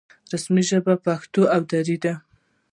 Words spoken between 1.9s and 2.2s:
دي